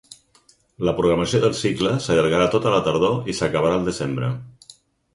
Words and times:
La 0.89 0.93
programació 0.99 1.41
del 1.43 1.53
cicle 1.59 1.93
s’allargarà 2.07 2.49
tota 2.57 2.75
la 2.79 2.83
tardor 2.91 3.33
i 3.35 3.39
s’acabarà 3.41 3.81
al 3.81 3.89
desembre. 3.93 4.35